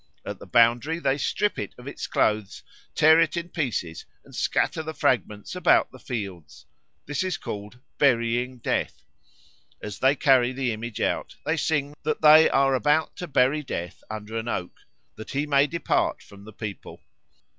At 0.25 0.39
the 0.39 0.47
boundary 0.47 0.97
they 0.97 1.19
strip 1.19 1.59
it 1.59 1.75
of 1.77 1.85
its 1.85 2.07
clothes, 2.07 2.63
tear 2.95 3.19
it 3.19 3.37
in 3.37 3.49
pieces, 3.49 4.03
and 4.25 4.35
scatter 4.35 4.81
the 4.81 4.95
fragments 4.95 5.55
about 5.55 5.91
the 5.91 5.99
fields. 5.99 6.65
This 7.05 7.21
is 7.23 7.37
called 7.37 7.77
"Burying 7.99 8.57
Death." 8.57 9.03
As 9.79 9.99
they 9.99 10.15
carry 10.15 10.53
the 10.53 10.71
image 10.73 11.01
out, 11.01 11.35
they 11.45 11.55
sing 11.55 11.93
that 12.01 12.23
they 12.23 12.49
are 12.49 12.73
about 12.73 13.15
to 13.17 13.27
bury 13.27 13.61
Death 13.61 14.03
under 14.09 14.35
an 14.37 14.47
oak, 14.47 14.75
that 15.17 15.29
he 15.29 15.45
may 15.45 15.67
depart 15.67 16.23
from 16.23 16.45
the 16.45 16.53
people. 16.53 17.03